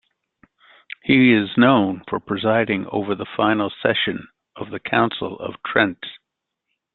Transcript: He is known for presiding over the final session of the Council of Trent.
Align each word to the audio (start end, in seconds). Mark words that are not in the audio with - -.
He 1.03 1.31
is 1.31 1.55
known 1.57 2.01
for 2.09 2.19
presiding 2.19 2.87
over 2.91 3.13
the 3.13 3.27
final 3.37 3.71
session 3.83 4.29
of 4.55 4.71
the 4.71 4.79
Council 4.79 5.37
of 5.37 5.53
Trent. 5.63 6.03